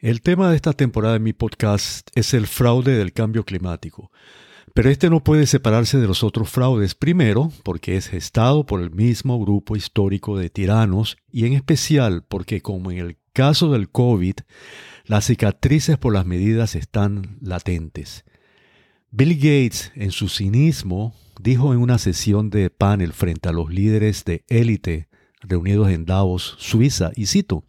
[0.00, 4.10] El tema de esta temporada de mi podcast es el fraude del cambio climático.
[4.72, 8.90] Pero este no puede separarse de los otros fraudes, primero porque es gestado por el
[8.92, 14.36] mismo grupo histórico de tiranos y en especial porque como en el caso del COVID,
[15.04, 18.24] las cicatrices por las medidas están latentes.
[19.10, 24.24] Bill Gates, en su cinismo, dijo en una sesión de panel frente a los líderes
[24.24, 25.10] de élite
[25.42, 27.64] reunidos en Davos, Suiza, y cito,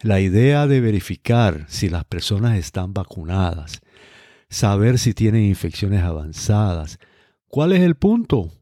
[0.00, 3.80] la idea de verificar si las personas están vacunadas,
[4.48, 6.98] saber si tienen infecciones avanzadas.
[7.48, 8.52] ¿Cuál es el punto?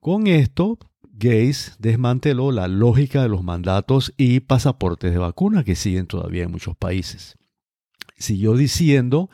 [0.00, 6.06] Con esto, Gates desmanteló la lógica de los mandatos y pasaportes de vacuna que siguen
[6.06, 7.36] todavía en muchos países.
[8.16, 9.28] Siguió diciendo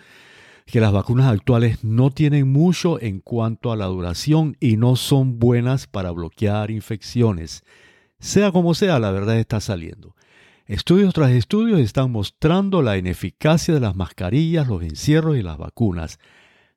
[0.66, 5.38] que las vacunas actuales no tienen mucho en cuanto a la duración y no son
[5.38, 7.62] buenas para bloquear infecciones.
[8.18, 10.14] Sea como sea, la verdad está saliendo.
[10.68, 16.18] Estudios tras estudios están mostrando la ineficacia de las mascarillas, los encierros y las vacunas.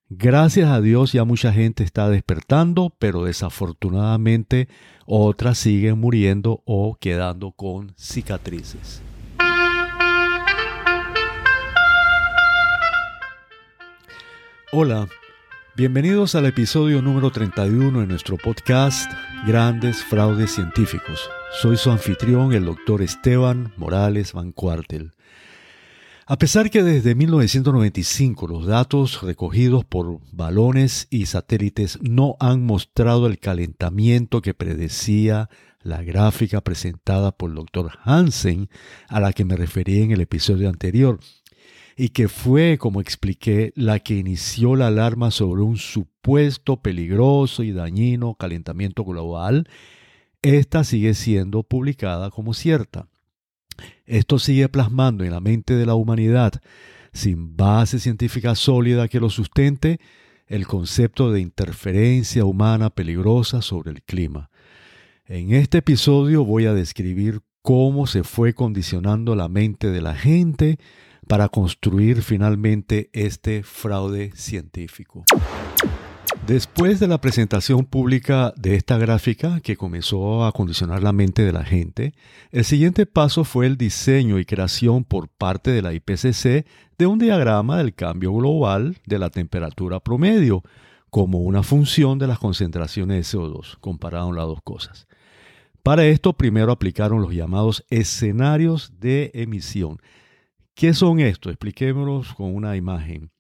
[0.08, 4.70] Gracias a Dios ya mucha gente está despertando, pero desafortunadamente
[5.06, 9.02] otras siguen muriendo o quedando con cicatrices.
[14.72, 15.10] Hola,
[15.82, 19.12] bienvenidos al episodio número 31 de nuestro podcast
[19.48, 21.28] Grandes Fraudes Científicos.
[21.60, 25.14] Soy su anfitrión, el doctor Esteban Morales Van Cuartel.
[26.28, 33.26] A pesar que desde 1995 los datos recogidos por balones y satélites no han mostrado
[33.26, 35.50] el calentamiento que predecía
[35.82, 38.70] la gráfica presentada por el doctor Hansen,
[39.08, 41.20] a la que me referí en el episodio anterior,
[42.02, 47.74] y que fue, como expliqué, la que inició la alarma sobre un supuesto peligroso y
[47.74, 49.70] dañino calentamiento global,
[50.42, 53.08] esta sigue siendo publicada como cierta.
[54.08, 56.54] Esto sigue plasmando en la mente de la humanidad,
[57.14, 60.00] sin base científica sólida que lo sustente,
[60.48, 64.50] el concepto de interferencia humana peligrosa sobre el clima.
[65.28, 70.80] En este episodio voy a describir cómo se fue condicionando la mente de la gente
[71.32, 75.24] para construir finalmente este fraude científico.
[76.46, 81.54] Después de la presentación pública de esta gráfica que comenzó a condicionar la mente de
[81.54, 82.14] la gente,
[82.52, 86.66] el siguiente paso fue el diseño y creación por parte de la IPCC
[86.98, 90.64] de un diagrama del cambio global de la temperatura promedio
[91.10, 93.78] como una función de las concentraciones de CO2.
[93.80, 95.08] Compararon las dos cosas.
[95.82, 100.02] Para esto primero aplicaron los llamados escenarios de emisión.
[100.74, 101.52] ¿Qué son estos?
[101.52, 103.32] Expliquémoslos con una imagen.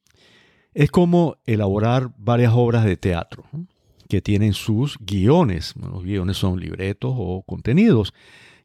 [0.73, 3.45] Es como elaborar varias obras de teatro
[4.07, 5.73] que tienen sus guiones.
[5.75, 8.13] los guiones son libretos o contenidos.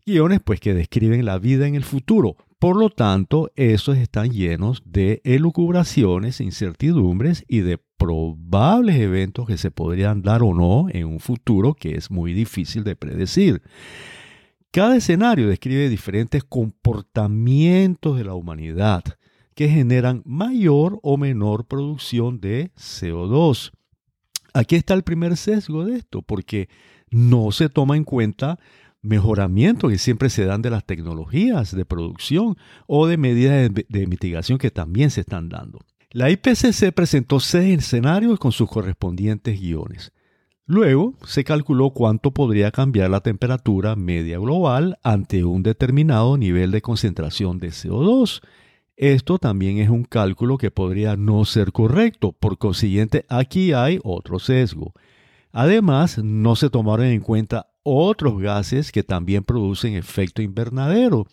[0.05, 2.37] Guiones pues que describen la vida en el futuro.
[2.59, 9.71] Por lo tanto, esos están llenos de elucubraciones, incertidumbres y de probables eventos que se
[9.71, 13.63] podrían dar o no en un futuro que es muy difícil de predecir.
[14.77, 19.03] Cada escenario describe diferentes comportamientos de la humanidad
[19.55, 23.73] que generan mayor o menor producción de CO2.
[24.53, 26.69] Aquí está el primer sesgo de esto, porque
[27.11, 28.59] no se toma en cuenta
[29.01, 34.59] mejoramientos que siempre se dan de las tecnologías de producción o de medidas de, mitigación
[34.59, 35.79] que también se están dando.
[36.11, 40.13] La IPCC presentó seis escenarios con sus correspondientes guiones.
[40.67, 46.83] Luego se calculó cuánto podría cambiar la temperatura media global ante un determinado nivel de
[46.83, 48.43] concentración de CO2
[48.97, 54.39] esto también es un cálculo que podría no ser correcto, por consiguiente aquí hay otro
[54.39, 54.95] sesgo.
[55.53, 61.27] Además, no se tomaron en cuenta otros gases que también producen efecto invernadero.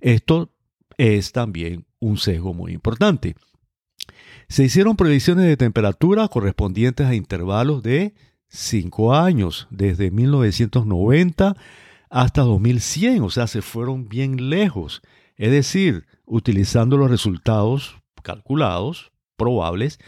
[0.00, 0.50] Esto
[0.98, 3.34] es también un sesgo muy importante.
[4.48, 8.12] Se hicieron predicciones de temperatura correspondientes a intervalos de
[8.50, 11.56] 5 años, desde 1990
[12.10, 15.00] hasta 2100, o sea, se fueron bien lejos.
[15.36, 19.98] Es decir, utilizando los resultados calculados, probables,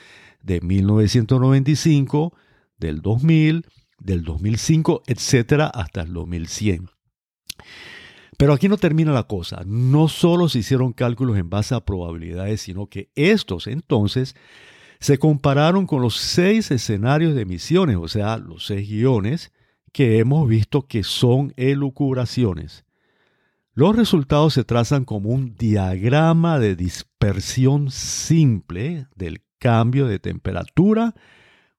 [0.43, 2.35] de 1995,
[2.77, 3.67] del 2000,
[4.01, 6.91] del 2005, etcétera, hasta el 2100.
[8.37, 9.63] Pero aquí no termina la cosa.
[9.65, 14.35] No solo se hicieron cálculos en base a probabilidades, sino que estos entonces
[15.03, 19.53] se compararon con los seis escenarios de emisiones, o sea, los seis guiones
[19.91, 22.85] que hemos visto que son elucubraciones.
[23.75, 31.17] Los resultados se trazan como un diagrama de dispersión simple del cambio de temperatura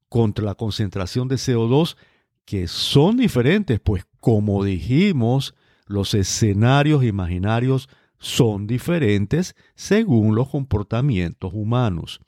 [0.09, 1.95] contra la concentración de CO2
[2.43, 5.55] que son diferentes, pues como dijimos,
[5.85, 7.87] los escenarios imaginarios
[8.19, 12.19] son diferentes según los comportamientos humanos.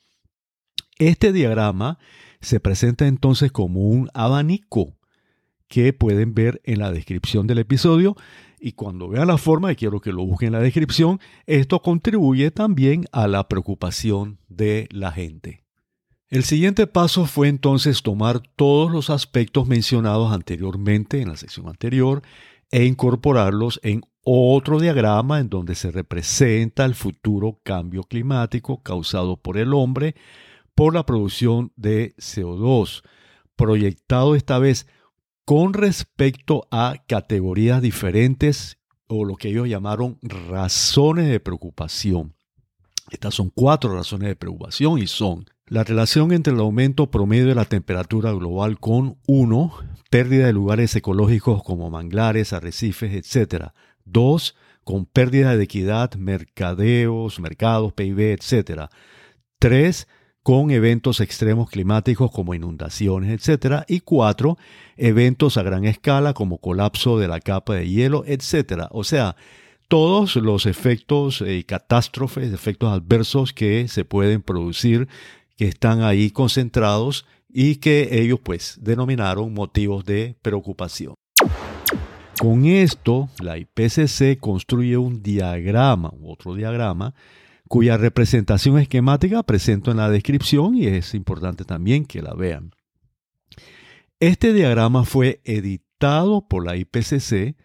[0.98, 2.00] Este diagrama
[2.40, 4.96] se presenta entonces como un abanico
[5.68, 8.16] que pueden ver en la descripción del episodio
[8.60, 12.50] y cuando vean la forma, y quiero que lo busquen en la descripción, esto contribuye
[12.50, 15.66] también a la preocupación de la gente.
[16.30, 22.24] El siguiente paso fue entonces tomar todos los aspectos mencionados anteriormente en la sección anterior
[22.72, 29.58] e incorporarlos en otro diagrama en donde se representa el futuro cambio climático causado por
[29.58, 30.16] el hombre
[30.76, 33.02] por la producción de CO2,
[33.56, 34.88] proyectado esta vez
[35.46, 38.78] con respecto a categorías diferentes
[39.08, 42.36] o lo que ellos llamaron razones de preocupación.
[43.12, 47.56] Estas son cuatro razones de preocupación y son la relación entre el aumento promedio de
[47.56, 49.74] la temperatura global con 1,
[50.10, 53.70] pérdida de lugares ecológicos como manglares, arrecifes, etc.
[54.06, 58.90] 2, con pérdida de equidad, mercadeos, mercados, PIB, etc.
[59.60, 60.08] 3,
[60.46, 63.84] con eventos extremos climáticos como inundaciones, etc.
[63.88, 64.60] Y cuatro,
[64.96, 68.84] eventos a gran escala como colapso de la capa de hielo, etc.
[68.92, 69.36] O sea,
[69.88, 75.08] todos los efectos y eh, catástrofes, efectos adversos que se pueden producir,
[75.58, 81.16] que están ahí concentrados y que ellos pues denominaron motivos de preocupación.
[82.40, 87.16] Con esto, la IPCC construye un diagrama, otro diagrama,
[87.68, 92.72] cuya representación esquemática presento en la descripción y es importante también que la vean.
[94.20, 97.56] Este diagrama fue editado por la IPCC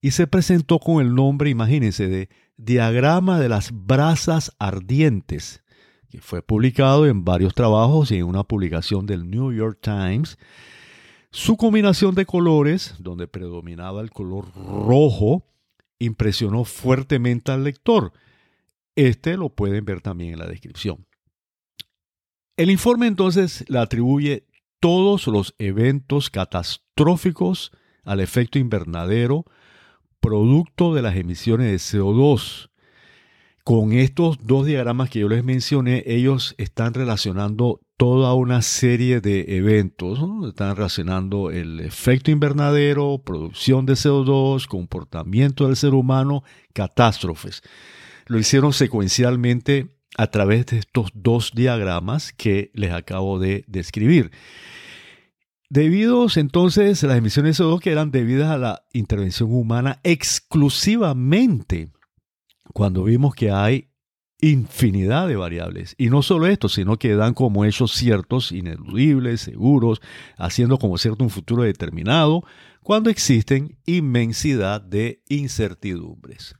[0.00, 5.62] y se presentó con el nombre, imagínense, de Diagrama de las Brasas Ardientes,
[6.08, 10.38] que fue publicado en varios trabajos y en una publicación del New York Times.
[11.30, 15.44] Su combinación de colores, donde predominaba el color rojo,
[15.98, 18.12] impresionó fuertemente al lector
[18.96, 21.06] este lo pueden ver también en la descripción.
[22.56, 24.46] El informe entonces le atribuye
[24.80, 27.70] todos los eventos catastróficos
[28.04, 29.44] al efecto invernadero
[30.20, 32.70] producto de las emisiones de CO2.
[33.62, 39.56] Con estos dos diagramas que yo les mencioné, ellos están relacionando toda una serie de
[39.56, 40.20] eventos.
[40.48, 46.42] Están relacionando el efecto invernadero, producción de CO2, comportamiento del ser humano,
[46.72, 47.62] catástrofes
[48.26, 54.30] lo hicieron secuencialmente a través de estos dos diagramas que les acabo de describir.
[55.68, 61.90] Debidos entonces a las emisiones de CO2 que eran debidas a la intervención humana exclusivamente,
[62.72, 63.90] cuando vimos que hay
[64.40, 65.94] infinidad de variables.
[65.98, 70.00] Y no solo esto, sino que dan como hechos ciertos, ineludibles, seguros,
[70.36, 72.44] haciendo como cierto un futuro determinado,
[72.82, 76.54] cuando existen inmensidad de incertidumbres.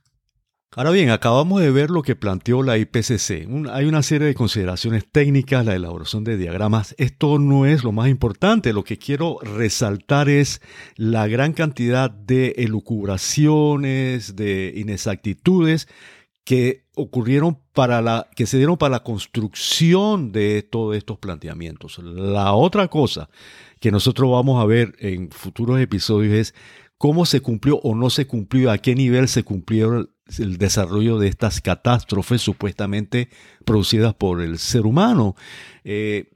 [0.75, 3.47] Ahora bien, acabamos de ver lo que planteó la IPCC.
[3.71, 6.93] hay una serie de consideraciones técnicas, la elaboración de diagramas.
[6.97, 8.73] Esto no es lo más importante.
[8.73, 10.61] Lo que quiero resaltar es
[10.95, 15.87] la gran cantidad de elucubraciones, de inexactitudes
[16.43, 21.97] que ocurrieron para la, que se dieron para la construcción de todos estos planteamientos.
[21.99, 23.29] La otra cosa
[23.79, 26.55] que nosotros vamos a ver en futuros episodios es
[26.97, 31.27] cómo se cumplió o no se cumplió, a qué nivel se cumplieron el desarrollo de
[31.27, 33.29] estas catástrofes supuestamente
[33.65, 35.35] producidas por el ser humano.
[35.83, 36.29] Eh,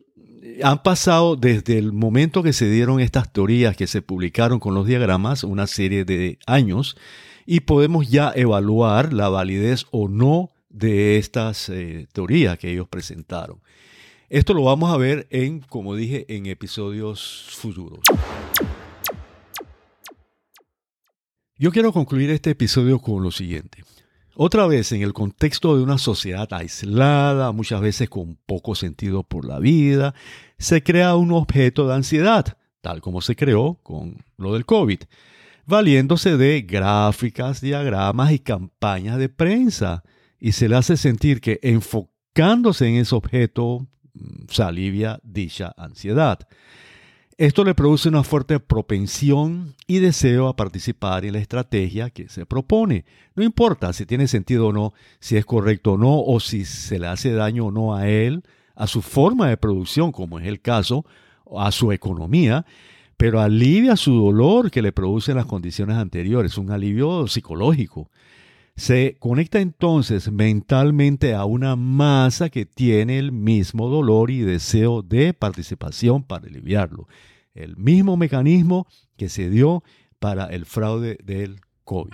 [0.63, 4.87] han pasado desde el momento que se dieron estas teorías que se publicaron con los
[4.87, 6.97] diagramas, una serie de años,
[7.45, 13.59] y podemos ya evaluar la validez o no de estas eh, teorías que ellos presentaron.
[14.29, 17.99] Esto lo vamos a ver en, como dije, en episodios futuros.
[21.61, 23.83] Yo quiero concluir este episodio con lo siguiente.
[24.33, 29.45] Otra vez, en el contexto de una sociedad aislada, muchas veces con poco sentido por
[29.45, 30.15] la vida,
[30.57, 35.01] se crea un objeto de ansiedad, tal como se creó con lo del COVID,
[35.67, 40.01] valiéndose de gráficas, diagramas y campañas de prensa,
[40.39, 46.39] y se le hace sentir que enfocándose en ese objeto mm, se alivia dicha ansiedad.
[47.41, 52.45] Esto le produce una fuerte propensión y deseo a participar en la estrategia que se
[52.45, 53.03] propone.
[53.33, 56.99] No importa si tiene sentido o no, si es correcto o no, o si se
[56.99, 58.43] le hace daño o no a él,
[58.75, 61.03] a su forma de producción, como es el caso,
[61.57, 62.63] a su economía,
[63.17, 68.11] pero alivia su dolor que le producen las condiciones anteriores, un alivio psicológico.
[68.81, 75.35] Se conecta entonces mentalmente a una masa que tiene el mismo dolor y deseo de
[75.35, 77.07] participación para aliviarlo
[77.53, 79.83] el mismo mecanismo que se dio
[80.17, 82.09] para el fraude del COVID.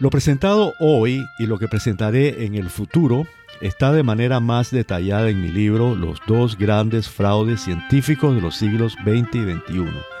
[0.00, 3.28] Lo presentado hoy y lo que presentaré en el futuro
[3.60, 8.56] está de manera más detallada en mi libro Los dos grandes fraudes científicos de los
[8.56, 10.19] siglos XX y XXI.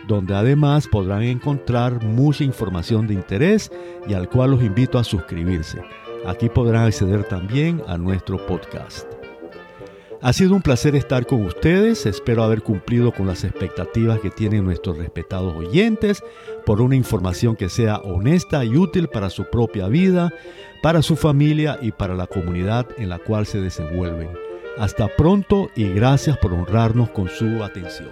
[0.07, 3.71] donde además podrán encontrar mucha información de interés
[4.07, 5.81] y al cual los invito a suscribirse.
[6.25, 9.18] Aquí podrán acceder también a nuestro podcast.
[10.21, 14.65] Ha sido un placer estar con ustedes, espero haber cumplido con las expectativas que tienen
[14.65, 16.21] nuestros respetados oyentes
[16.65, 20.33] por una información que sea honesta y útil para su propia vida,
[20.83, 24.29] para su familia y para la comunidad en la cual se desenvuelven.
[24.77, 28.09] Hasta pronto y gracias por honrarnos con su atención.